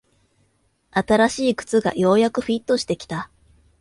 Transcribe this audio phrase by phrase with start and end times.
[0.89, 3.29] 新しい靴がようやくフィットしてきた